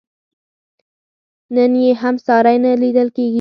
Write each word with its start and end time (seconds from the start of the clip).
نن 1.55 1.71
یې 1.83 1.91
هم 2.01 2.15
ساری 2.25 2.57
نه 2.65 2.71
لیدل 2.81 3.09
کېږي. 3.15 3.29